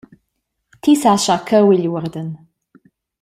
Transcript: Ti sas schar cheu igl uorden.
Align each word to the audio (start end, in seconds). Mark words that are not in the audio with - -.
Ti 0.81 0.91
sas 1.01 1.19
schar 1.23 1.41
cheu 1.47 1.67
igl 1.75 1.89
uorden. 1.91 2.29